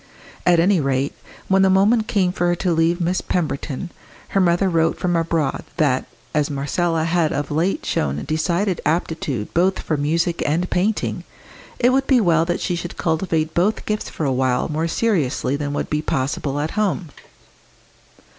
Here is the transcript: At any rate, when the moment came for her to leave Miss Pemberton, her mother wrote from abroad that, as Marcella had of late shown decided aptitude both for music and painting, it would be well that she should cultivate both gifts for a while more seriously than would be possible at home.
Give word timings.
At 0.47 0.59
any 0.59 0.79
rate, 0.81 1.13
when 1.47 1.61
the 1.61 1.69
moment 1.69 2.07
came 2.07 2.31
for 2.31 2.47
her 2.47 2.55
to 2.55 2.73
leave 2.73 2.99
Miss 2.99 3.21
Pemberton, 3.21 3.91
her 4.29 4.41
mother 4.41 4.67
wrote 4.67 4.97
from 4.97 5.15
abroad 5.15 5.63
that, 5.77 6.05
as 6.33 6.49
Marcella 6.49 7.03
had 7.03 7.31
of 7.31 7.51
late 7.51 7.85
shown 7.85 8.25
decided 8.25 8.81
aptitude 8.83 9.53
both 9.53 9.77
for 9.77 9.97
music 9.97 10.41
and 10.43 10.67
painting, 10.71 11.23
it 11.77 11.91
would 11.91 12.07
be 12.07 12.19
well 12.19 12.45
that 12.45 12.61
she 12.61 12.75
should 12.75 12.97
cultivate 12.97 13.53
both 13.53 13.85
gifts 13.85 14.09
for 14.09 14.25
a 14.25 14.33
while 14.33 14.67
more 14.69 14.87
seriously 14.87 15.55
than 15.55 15.71
would 15.73 15.87
be 15.91 16.01
possible 16.01 16.59
at 16.59 16.71
home. 16.71 17.09